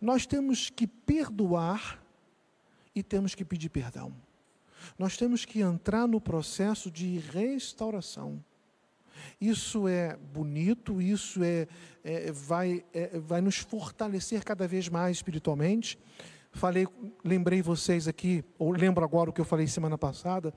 [0.00, 2.02] nós temos que perdoar
[2.94, 4.12] e temos que pedir perdão.
[4.98, 8.42] Nós temos que entrar no processo de restauração.
[9.40, 11.66] Isso é bonito, isso é,
[12.02, 15.98] é vai, é, vai nos fortalecer cada vez mais espiritualmente.
[16.52, 16.88] Falei,
[17.24, 20.52] lembrei vocês aqui, ou lembro agora o que eu falei semana passada,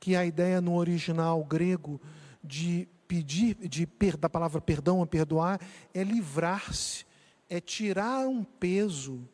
[0.00, 2.00] que a ideia no original grego
[2.42, 3.86] de pedir, de
[4.18, 5.60] da palavra perdão a perdoar,
[5.92, 7.04] é livrar-se,
[7.48, 9.28] é tirar um peso.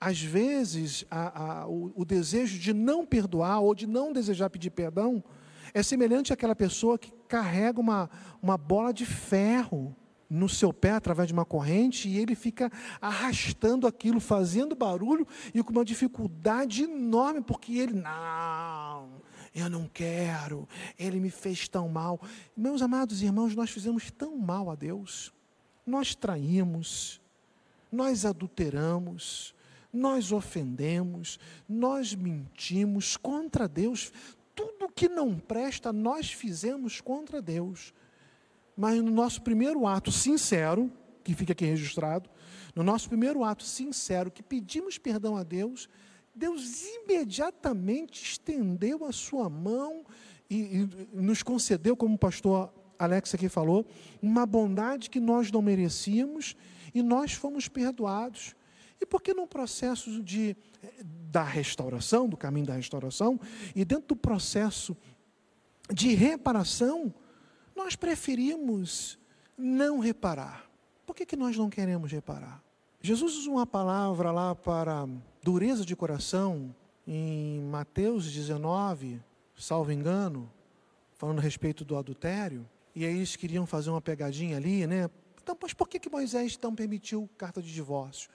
[0.00, 4.70] Às vezes, a, a, o, o desejo de não perdoar ou de não desejar pedir
[4.70, 5.22] perdão
[5.72, 8.10] é semelhante àquela pessoa que carrega uma,
[8.42, 9.96] uma bola de ferro
[10.28, 15.62] no seu pé através de uma corrente e ele fica arrastando aquilo, fazendo barulho e
[15.62, 19.20] com uma dificuldade enorme, porque ele, não,
[19.54, 20.66] eu não quero,
[20.98, 22.20] ele me fez tão mal.
[22.56, 25.32] Meus amados irmãos, nós fizemos tão mal a Deus,
[25.86, 27.20] nós traímos,
[27.92, 29.54] nós adulteramos,
[29.92, 34.10] nós ofendemos, nós mentimos contra Deus,
[34.54, 37.92] tudo que não presta nós fizemos contra Deus.
[38.74, 40.90] Mas no nosso primeiro ato sincero,
[41.22, 42.28] que fica aqui registrado,
[42.74, 45.88] no nosso primeiro ato sincero, que pedimos perdão a Deus,
[46.34, 50.04] Deus imediatamente estendeu a sua mão
[50.48, 53.84] e, e nos concedeu, como o pastor Alex aqui falou,
[54.22, 56.56] uma bondade que nós não merecíamos
[56.94, 58.54] e nós fomos perdoados.
[59.00, 60.56] E por que no processo de,
[61.30, 63.40] da restauração, do caminho da restauração,
[63.74, 64.96] e dentro do processo
[65.92, 67.12] de reparação,
[67.74, 69.18] nós preferimos
[69.56, 70.70] não reparar?
[71.04, 72.62] Por que, que nós não queremos reparar?
[73.00, 75.08] Jesus usa uma palavra lá para
[75.42, 76.72] dureza de coração
[77.06, 79.20] em Mateus 19,
[79.56, 80.48] salvo engano,
[81.16, 85.10] falando a respeito do adultério, e aí eles queriam fazer uma pegadinha ali, né?
[85.42, 88.30] Então, mas por que, que Moisés então permitiu carta de divórcio?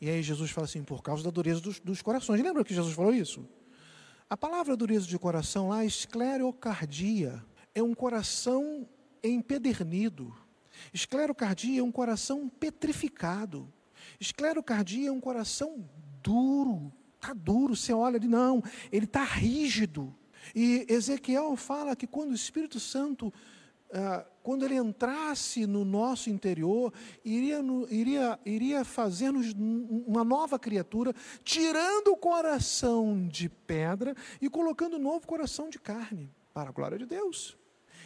[0.00, 2.40] E aí Jesus fala assim, por causa da dureza dos, dos corações.
[2.40, 3.48] Lembra que Jesus falou isso?
[4.30, 8.88] A palavra dureza de coração lá, esclerocardia, é um coração
[9.22, 10.34] empedernido.
[10.92, 13.72] Esclerocardia é um coração petrificado.
[14.20, 15.88] Esclerocardia é um coração
[16.22, 16.92] duro.
[17.14, 20.14] Está duro, você olha ali, não, ele está rígido.
[20.54, 23.32] E Ezequiel fala que quando o Espírito Santo
[24.42, 26.92] quando ele entrasse no nosso interior,
[27.24, 35.02] iria, iria, iria fazer-nos uma nova criatura, tirando o coração de pedra e colocando um
[35.02, 37.56] novo coração de carne, para a glória de Deus.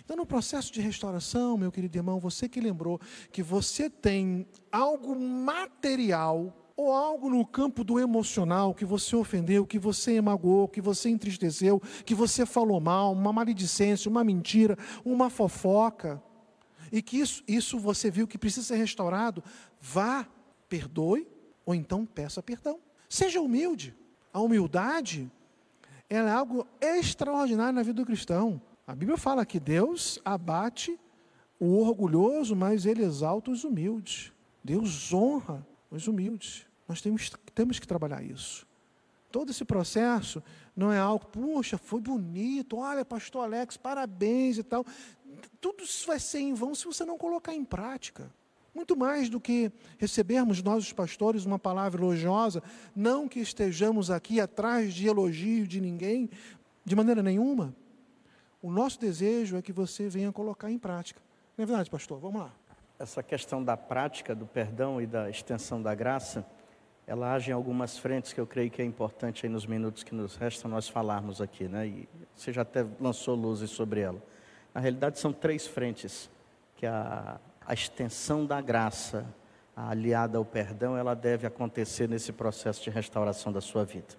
[0.04, 5.14] Então, no processo de restauração, meu querido irmão, você que lembrou que você tem algo
[5.14, 11.10] material ou algo no campo do emocional que você ofendeu, que você magoou, que você
[11.10, 16.22] entristeceu, que você falou mal, uma maledicência, uma mentira, uma fofoca,
[16.90, 19.44] e que isso, isso você viu que precisa ser restaurado,
[19.78, 20.26] vá,
[20.70, 21.28] perdoe,
[21.66, 22.80] ou então peça perdão.
[23.10, 23.94] Seja humilde.
[24.32, 25.30] A humildade
[26.08, 28.58] ela é algo extraordinário na vida do cristão.
[28.86, 30.98] A Bíblia fala que Deus abate
[31.58, 34.32] o orgulhoso, mas ele exalta os humildes.
[34.64, 36.69] Deus honra os humildes.
[36.90, 38.66] Nós temos, temos que trabalhar isso.
[39.31, 40.42] Todo esse processo
[40.74, 44.85] não é algo, puxa, foi bonito, olha, pastor Alex, parabéns e tal.
[45.61, 48.29] Tudo isso vai ser em vão se você não colocar em prática.
[48.74, 52.61] Muito mais do que recebermos nós, os pastores, uma palavra elogiosa,
[52.94, 56.29] não que estejamos aqui atrás de elogio de ninguém,
[56.85, 57.72] de maneira nenhuma.
[58.61, 61.22] O nosso desejo é que você venha colocar em prática.
[61.57, 62.18] Não é verdade, pastor?
[62.18, 62.53] Vamos lá.
[62.98, 66.44] Essa questão da prática, do perdão e da extensão da graça
[67.10, 70.14] ela age em algumas frentes que eu creio que é importante aí nos minutos que
[70.14, 71.84] nos restam nós falarmos aqui, né?
[71.84, 74.22] E você já até lançou luzes sobre ela.
[74.72, 76.30] Na realidade são três frentes
[76.76, 79.26] que a, a extensão da graça,
[79.74, 84.14] aliada ao perdão, ela deve acontecer nesse processo de restauração da sua vida.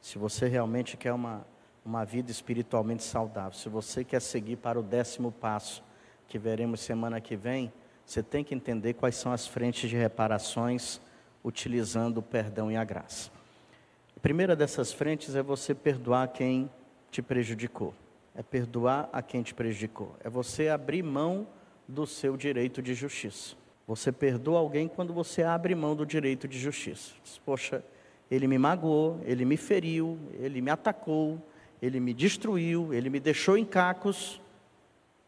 [0.00, 1.46] Se você realmente quer uma,
[1.86, 5.84] uma vida espiritualmente saudável, se você quer seguir para o décimo passo,
[6.26, 7.72] que veremos semana que vem,
[8.04, 11.00] você tem que entender quais são as frentes de reparações
[11.44, 13.30] utilizando o perdão e a graça.
[14.16, 16.70] A primeira dessas frentes é você perdoar quem
[17.10, 17.94] te prejudicou.
[18.34, 20.16] É perdoar a quem te prejudicou.
[20.24, 21.46] É você abrir mão
[21.86, 23.54] do seu direito de justiça.
[23.86, 27.12] Você perdoa alguém quando você abre mão do direito de justiça.
[27.22, 27.84] Diz, Poxa,
[28.30, 31.38] ele me magoou, ele me feriu, ele me atacou,
[31.82, 34.40] ele me destruiu, ele me deixou em cacos.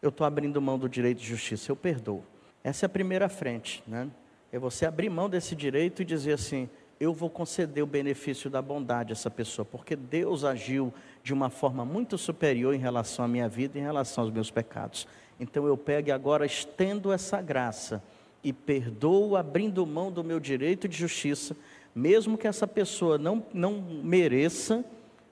[0.01, 2.25] Eu estou abrindo mão do direito de justiça, eu perdoo.
[2.65, 4.09] Essa é a primeira frente, né?
[4.53, 8.63] É você abrir mão desse direito e dizer assim: eu vou conceder o benefício da
[8.63, 13.29] bondade a essa pessoa, porque Deus agiu de uma forma muito superior em relação à
[13.29, 15.07] minha vida, em relação aos meus pecados.
[15.39, 18.03] Então eu pego e agora estendo essa graça
[18.43, 21.57] e perdoo abrindo mão do meu direito de justiça,
[21.95, 24.85] mesmo que essa pessoa não, não mereça,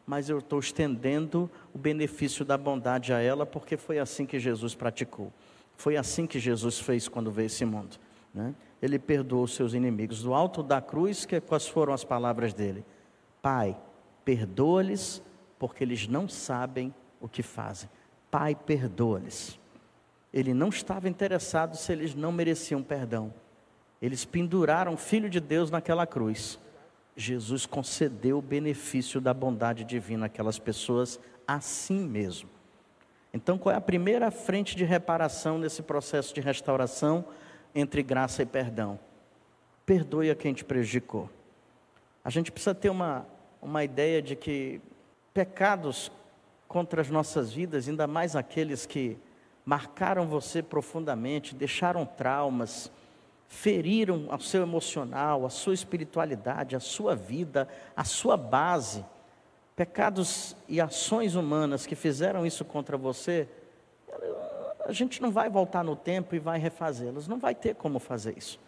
[0.06, 4.74] mas eu estou estendendo o benefício da bondade a ela, porque foi assim que Jesus
[4.74, 5.32] praticou.
[5.76, 7.96] Foi assim que Jesus fez quando veio esse mundo.
[8.34, 8.54] Né?
[8.82, 10.22] Ele perdoou seus inimigos.
[10.22, 12.84] Do alto da cruz, que, quais foram as palavras dele?
[13.40, 13.76] Pai,
[14.24, 15.22] perdoa-lhes,
[15.58, 17.88] porque eles não sabem o que fazem.
[18.30, 19.58] Pai, perdoa-lhes.
[20.32, 23.32] Ele não estava interessado se eles não mereciam perdão.
[24.02, 26.58] Eles penduraram o Filho de Deus naquela cruz.
[27.16, 32.50] Jesus concedeu o benefício da bondade divina àquelas pessoas assim mesmo.
[33.32, 37.24] Então, qual é a primeira frente de reparação nesse processo de restauração
[37.74, 38.98] entre graça e perdão?
[39.84, 41.28] Perdoe a quem te prejudicou.
[42.24, 43.26] A gente precisa ter uma,
[43.60, 44.80] uma ideia de que
[45.32, 46.10] pecados
[46.68, 49.18] contra as nossas vidas, ainda mais aqueles que
[49.64, 52.90] marcaram você profundamente, deixaram traumas,
[53.48, 59.04] feriram o seu emocional, a sua espiritualidade, a sua vida, a sua base.
[59.76, 63.48] Pecados e ações humanas que fizeram isso contra você,
[64.86, 68.36] a gente não vai voltar no tempo e vai refazê-las, não vai ter como fazer
[68.36, 68.58] isso.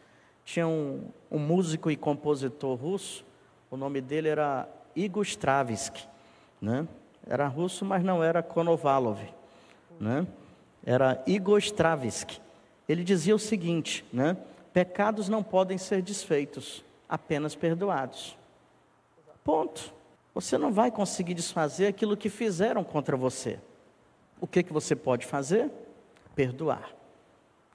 [0.45, 3.25] Tinha um, um músico e compositor russo,
[3.71, 6.07] o nome dele era Igor Stravinsky,
[6.61, 6.87] né?
[7.27, 9.21] Era russo, mas não era Konovalov,
[9.99, 10.27] né?
[10.85, 12.41] Era Igor Stravinsky.
[12.89, 14.37] Ele dizia o seguinte, né?
[14.73, 18.37] Pecados não podem ser desfeitos, apenas perdoados.
[19.43, 19.95] Ponto.
[20.35, 23.59] Você não vai conseguir desfazer aquilo que fizeram contra você.
[24.39, 25.71] O que, que você pode fazer?
[26.37, 26.95] Perdoar.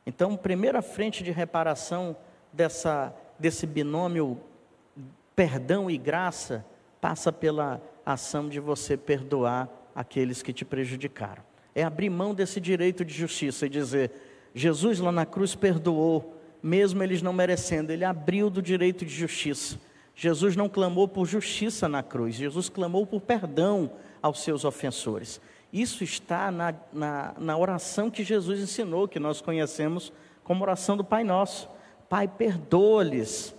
[0.05, 2.15] Então, primeira frente de reparação
[2.53, 4.39] dessa, desse binômio
[5.35, 6.65] perdão e graça
[7.01, 11.43] passa pela ação de você perdoar aqueles que te prejudicaram.
[11.73, 14.11] É abrir mão desse direito de justiça e dizer:
[14.53, 19.79] Jesus lá na cruz perdoou, mesmo eles não merecendo, ele abriu do direito de justiça.
[20.15, 25.41] Jesus não clamou por justiça na cruz, Jesus clamou por perdão aos seus ofensores.
[25.71, 30.11] Isso está na, na, na oração que Jesus ensinou, que nós conhecemos
[30.43, 31.69] como oração do Pai Nosso.
[32.09, 33.55] Pai, perdoa-lhes,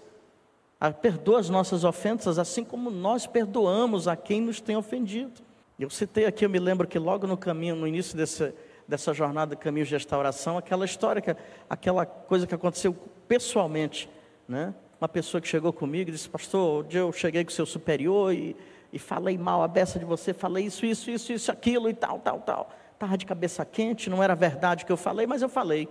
[0.79, 5.41] ah, perdoa as nossas ofensas, assim como nós perdoamos a quem nos tem ofendido.
[5.79, 8.53] Eu citei aqui, eu me lembro que logo no caminho, no início desse,
[8.87, 11.35] dessa jornada de caminho de restauração, aquela história, que,
[11.69, 12.95] aquela coisa que aconteceu
[13.27, 14.09] pessoalmente,
[14.47, 14.75] né?
[15.01, 18.55] Uma pessoa que chegou comigo e disse, pastor, eu cheguei com o seu superior e,
[18.93, 22.19] e falei mal a beça de você, falei isso, isso, isso, isso, aquilo e tal,
[22.19, 22.71] tal, tal.
[22.93, 25.89] Estava de cabeça quente, não era verdade o que eu falei, mas eu falei.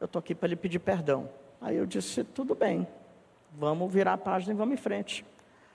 [0.00, 1.28] Eu estou aqui para lhe pedir perdão.
[1.60, 2.86] Aí eu disse, tudo bem,
[3.58, 5.24] vamos virar a página e vamos em frente.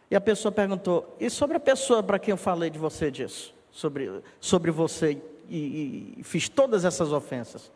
[0.10, 3.54] E a pessoa perguntou, e sobre a pessoa para quem eu falei de você disso?
[3.72, 7.72] Sobre, sobre você e, e, fiz todas essas ofensas.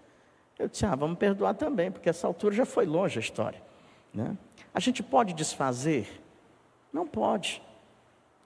[0.57, 3.62] Eu disse, ah, vamos perdoar também, porque essa altura já foi longe a história.
[4.13, 4.38] Né?
[4.73, 6.21] A gente pode desfazer?
[6.91, 7.62] Não pode.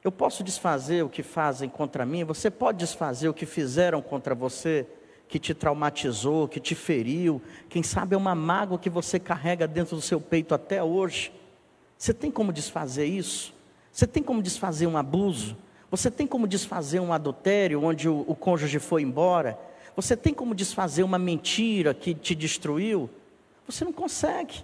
[0.06, 4.36] Eu posso desfazer o que fazem contra mim, você pode desfazer o que fizeram contra
[4.36, 4.86] você,
[5.28, 9.96] que te traumatizou, que te feriu, quem sabe é uma mágoa que você carrega dentro
[9.96, 11.32] do seu peito até hoje.
[11.98, 13.52] Você tem como desfazer isso?
[13.92, 15.58] Você tem como desfazer um abuso?
[15.90, 19.58] Você tem como desfazer um adultério onde o, o cônjuge foi embora?
[19.96, 23.10] Você tem como desfazer uma mentira que te destruiu?
[23.66, 24.64] Você não consegue.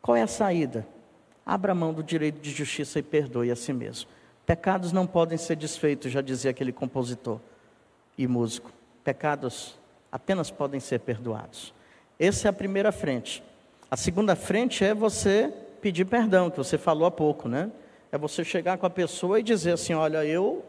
[0.00, 0.86] Qual é a saída?
[1.44, 4.08] Abra mão do direito de justiça e perdoe a si mesmo.
[4.46, 7.40] Pecados não podem ser desfeitos, já dizia aquele compositor
[8.16, 8.70] e músico.
[9.02, 9.78] Pecados
[10.10, 11.72] apenas podem ser perdoados.
[12.18, 13.42] Essa é a primeira frente.
[13.90, 17.70] A segunda frente é você pedir perdão, que você falou há pouco, né?
[18.10, 20.64] É você chegar com a pessoa e dizer assim: olha, eu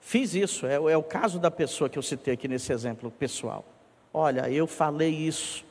[0.00, 0.66] fiz isso.
[0.66, 3.64] É, é o caso da pessoa que eu citei aqui nesse exemplo pessoal.
[4.12, 5.64] Olha, eu falei isso,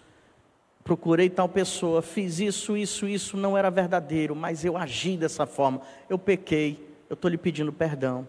[0.89, 5.81] procurei tal pessoa, fiz isso, isso, isso, não era verdadeiro, mas eu agi dessa forma,
[6.09, 8.27] eu pequei, eu estou lhe pedindo perdão.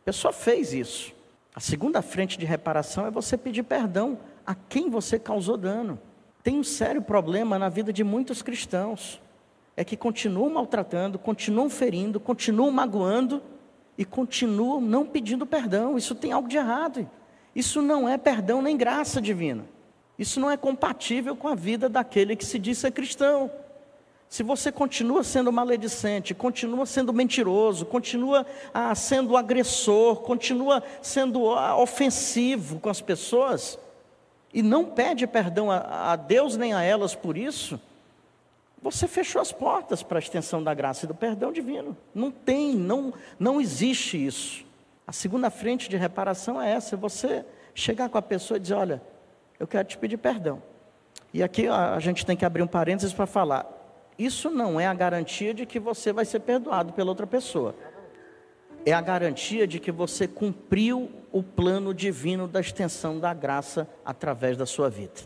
[0.00, 1.12] A pessoa fez isso.
[1.54, 5.98] A segunda frente de reparação é você pedir perdão a quem você causou dano.
[6.42, 9.20] Tem um sério problema na vida de muitos cristãos
[9.76, 13.42] é que continuam maltratando, continuam ferindo, continuam magoando
[13.98, 15.98] e continuam não pedindo perdão.
[15.98, 17.06] Isso tem algo de errado.
[17.54, 19.66] Isso não é perdão nem graça divina.
[20.20, 23.50] Isso não é compatível com a vida daquele que se diz ser cristão.
[24.28, 28.44] Se você continua sendo maledicente, continua sendo mentiroso, continua
[28.74, 33.78] ah, sendo agressor, continua sendo ah, ofensivo com as pessoas,
[34.52, 37.80] e não pede perdão a, a Deus nem a elas por isso,
[38.82, 41.96] você fechou as portas para a extensão da graça e do perdão divino.
[42.14, 44.66] Não tem, não, não existe isso.
[45.06, 47.42] A segunda frente de reparação é essa: é você
[47.74, 49.02] chegar com a pessoa e dizer: Olha,
[49.60, 50.62] eu quero te pedir perdão.
[51.32, 53.66] E aqui a gente tem que abrir um parênteses para falar:
[54.18, 57.74] isso não é a garantia de que você vai ser perdoado pela outra pessoa.
[58.86, 64.56] é a garantia de que você cumpriu o plano divino da extensão da graça através
[64.56, 65.20] da sua vida.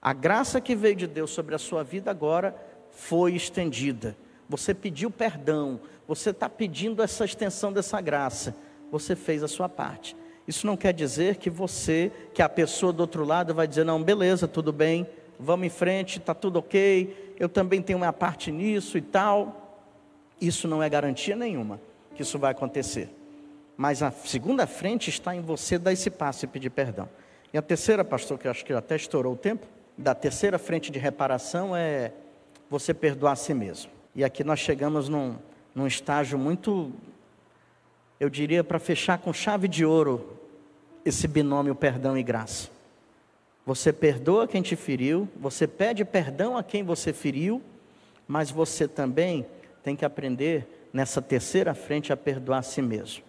[0.00, 2.54] A graça que veio de Deus sobre a sua vida agora
[2.90, 4.16] foi estendida.
[4.48, 8.54] Você pediu perdão, você está pedindo essa extensão dessa graça.
[8.92, 10.14] Você fez a sua parte.
[10.46, 14.02] Isso não quer dizer que você, que a pessoa do outro lado vai dizer, não,
[14.02, 15.06] beleza, tudo bem,
[15.38, 19.80] vamos em frente, está tudo ok, eu também tenho minha parte nisso e tal.
[20.40, 21.80] Isso não é garantia nenhuma
[22.14, 23.08] que isso vai acontecer.
[23.76, 27.08] Mas a segunda frente está em você dar esse passo e pedir perdão.
[27.52, 29.66] E a terceira, pastor, que eu acho que até estourou o tempo,
[29.96, 32.12] da terceira frente de reparação é
[32.68, 33.90] você perdoar a si mesmo.
[34.14, 35.36] E aqui nós chegamos num,
[35.74, 36.92] num estágio muito,
[38.18, 40.33] eu diria, para fechar com chave de ouro
[41.04, 42.70] esse binômio perdão e graça.
[43.66, 47.62] Você perdoa quem te feriu, você pede perdão a quem você feriu,
[48.26, 49.46] mas você também
[49.82, 53.22] tem que aprender nessa terceira frente a perdoar a si mesmo.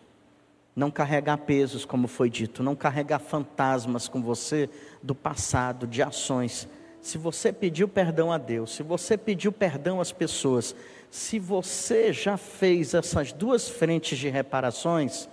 [0.76, 4.69] Não carregar pesos, como foi dito, não carregar fantasmas com você
[5.01, 6.67] do passado, de ações.
[7.01, 10.76] Se você pediu perdão a Deus, se você pediu perdão às pessoas,
[11.09, 15.30] se você já fez essas duas frentes de reparações,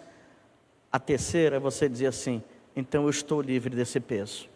[0.93, 2.43] a terceira é você dizer assim:
[2.77, 4.49] então eu estou livre desse peso.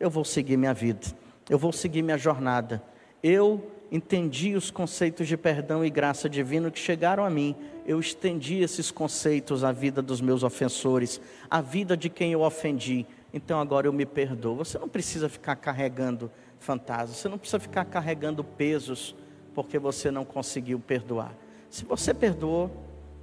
[0.00, 1.06] Eu vou seguir minha vida.
[1.50, 2.82] Eu vou seguir minha jornada.
[3.22, 7.54] Eu entendi os conceitos de perdão e graça divino que chegaram a mim.
[7.86, 11.20] Eu estendi esses conceitos à vida dos meus ofensores,
[11.50, 13.06] à vida de quem eu ofendi.
[13.34, 14.56] Então agora eu me perdoo.
[14.56, 19.14] Você não precisa ficar carregando fantasmas, você não precisa ficar carregando pesos
[19.54, 21.34] porque você não conseguiu perdoar.
[21.68, 22.70] Se você perdoou,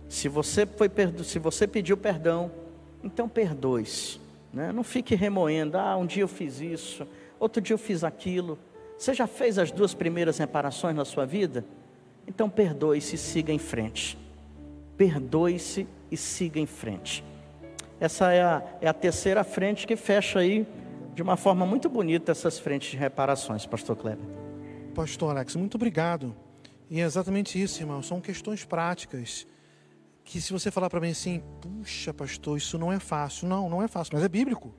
[0.09, 0.89] se você, foi,
[1.23, 2.51] se você pediu perdão,
[3.03, 4.19] então perdoe-se.
[4.51, 4.71] Né?
[4.71, 7.07] Não fique remoendo, ah, um dia eu fiz isso,
[7.39, 8.57] outro dia eu fiz aquilo.
[8.97, 11.63] Você já fez as duas primeiras reparações na sua vida?
[12.27, 14.17] Então perdoe-se e siga em frente.
[14.97, 17.23] Perdoe-se e siga em frente.
[17.99, 20.65] Essa é a, é a terceira frente que fecha aí
[21.13, 24.25] de uma forma muito bonita essas frentes de reparações, Pastor Kleber.
[24.95, 26.35] Pastor Alex, muito obrigado.
[26.89, 28.01] E é exatamente isso, irmão.
[28.01, 29.45] São questões práticas
[30.29, 33.47] que se você falar para mim assim, puxa, pastor, isso não é fácil.
[33.47, 34.71] Não, não é fácil, mas é bíblico.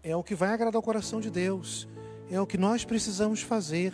[0.00, 1.88] É o que vai agradar o coração de Deus.
[2.30, 3.92] É o que nós precisamos fazer,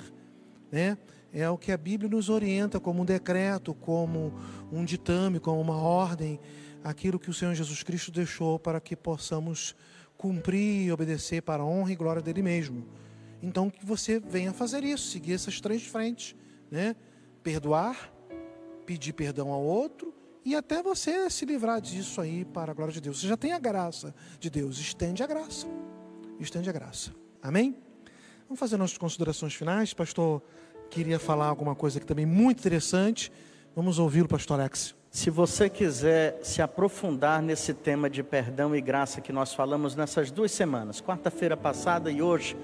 [0.71, 0.99] né?
[1.33, 4.35] É o que a Bíblia nos orienta como um decreto, como
[4.71, 6.39] um ditame, como uma ordem,
[6.85, 9.75] aquilo que o Senhor Jesus Cristo deixou para que possamos
[10.19, 12.87] cumprir e obedecer para a honra e glória dele mesmo.
[13.43, 16.37] Então que você venha fazer isso, seguir essas três frentes,
[16.71, 16.95] né?
[17.43, 18.13] Perdoar,
[18.85, 20.12] pedir perdão ao outro
[20.45, 23.21] e até você se livrar disso aí para a glória de Deus.
[23.21, 25.67] Você já tem a graça de Deus, estende a graça.
[26.39, 27.13] Estende a graça.
[27.41, 27.77] Amém?
[28.49, 29.95] Vamos fazer nossas considerações finais.
[29.95, 30.43] Pastor
[30.91, 33.33] queria falar alguma coisa aqui também muito interessante.
[33.75, 34.95] Vamos ouvi-lo, pastor Alex.
[35.11, 40.31] Se você quiser se aprofundar nesse tema de perdão e graça que nós falamos nessas
[40.31, 42.57] duas semanas, quarta-feira passada e hoje,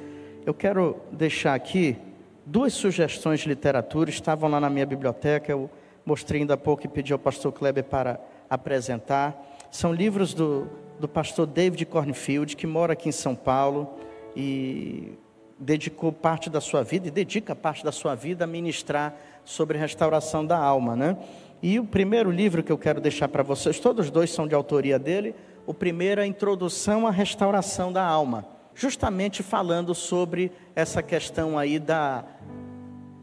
[0.45, 1.97] eu quero deixar aqui
[2.45, 5.71] duas sugestões de literatura, estavam lá na minha biblioteca, eu
[6.09, 9.37] mostrei ainda há pouco e pedi ao pastor Kleber para apresentar.
[9.71, 10.67] São livros do,
[10.99, 13.95] do pastor David Cornfield, que mora aqui em São Paulo
[14.35, 15.13] e
[15.59, 20.47] dedicou parte da sua vida, e dedica parte da sua vida a ministrar sobre restauração
[20.47, 21.19] da alma, né?
[21.63, 24.99] E o primeiro livro que eu quero deixar para vocês, todos dois são de autoria
[24.99, 25.35] dele.
[25.67, 31.79] O primeiro é a Introdução à Restauração da Alma, justamente falando sobre essa questão aí
[31.79, 32.25] da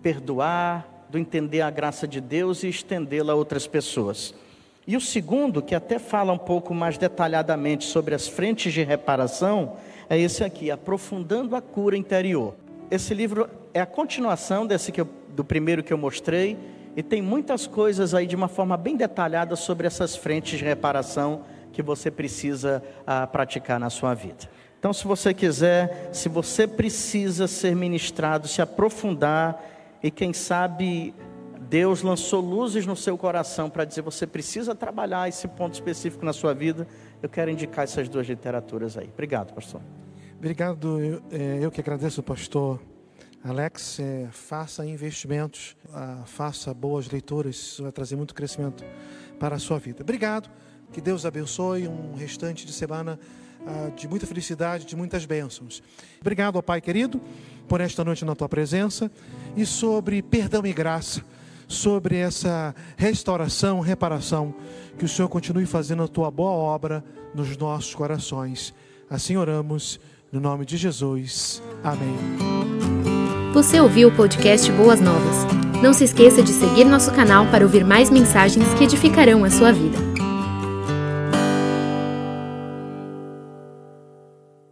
[0.03, 4.33] perdoar, do entender a graça de Deus e estendê-la a outras pessoas.
[4.87, 9.77] E o segundo, que até fala um pouco mais detalhadamente sobre as frentes de reparação,
[10.09, 12.53] é esse aqui, Aprofundando a Cura Interior.
[12.91, 16.55] Esse livro é a continuação desse eu, do primeiro que eu mostrei,
[16.95, 21.41] e tem muitas coisas aí de uma forma bem detalhada sobre essas frentes de reparação
[21.73, 24.47] que você precisa ah, praticar na sua vida.
[24.79, 29.74] Então, se você quiser, se você precisa ser ministrado, se aprofundar
[30.05, 31.15] e quem sabe
[31.67, 36.31] Deus lançou luzes no seu coração para dizer você precisa trabalhar esse ponto específico na
[36.31, 36.87] sua vida.
[37.23, 39.09] Eu quero indicar essas duas literaturas aí.
[39.11, 39.81] Obrigado, pastor.
[40.37, 40.99] Obrigado.
[40.99, 42.79] Eu, é, eu que agradeço, pastor
[43.43, 43.99] Alex.
[43.99, 47.55] É, faça investimentos, ah, faça boas leituras.
[47.55, 48.85] Isso vai trazer muito crescimento
[49.39, 50.03] para a sua vida.
[50.03, 50.51] Obrigado.
[50.93, 53.19] Que Deus abençoe um restante de semana
[53.65, 55.81] ah, de muita felicidade, de muitas bênçãos.
[56.21, 57.19] Obrigado, ó Pai querido,
[57.67, 59.11] por esta noite na tua presença
[59.55, 61.21] e sobre perdão e graça,
[61.67, 64.53] sobre essa restauração, reparação,
[64.97, 67.03] que o Senhor continue fazendo a tua boa obra
[67.33, 68.73] nos nossos corações.
[69.09, 69.99] Assim oramos,
[70.31, 71.61] no nome de Jesus.
[71.83, 72.15] Amém.
[73.53, 75.45] Você ouviu o podcast Boas Novas?
[75.81, 79.71] Não se esqueça de seguir nosso canal para ouvir mais mensagens que edificarão a sua
[79.71, 80.14] vida.